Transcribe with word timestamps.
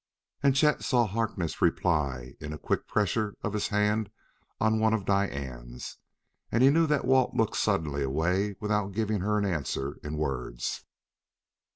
And 0.41 0.55
Chet 0.55 0.83
saw 0.83 1.05
Harkness' 1.05 1.61
reply 1.61 2.33
in 2.39 2.53
a 2.53 2.57
quick 2.57 2.87
pressure 2.87 3.35
of 3.43 3.53
his 3.53 3.67
hand 3.67 4.09
on 4.59 4.79
one 4.79 4.95
of 4.95 5.05
Diane's. 5.05 5.97
And 6.51 6.63
he 6.63 6.71
knew 6.71 6.87
why 6.87 7.01
Walt 7.03 7.35
looked 7.35 7.57
suddenly 7.57 8.01
away 8.01 8.55
without 8.59 8.93
giving 8.93 9.19
her 9.19 9.37
an 9.37 9.45
answer 9.45 9.99
in 10.01 10.17
words. 10.17 10.85